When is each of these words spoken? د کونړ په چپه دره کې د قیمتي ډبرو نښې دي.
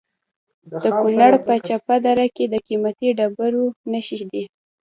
د 0.71 0.73
کونړ 0.97 1.31
په 1.47 1.53
چپه 1.67 1.95
دره 2.05 2.27
کې 2.35 2.45
د 2.53 2.55
قیمتي 2.67 3.07
ډبرو 3.17 3.65
نښې 3.91 4.17
دي. 4.31 4.43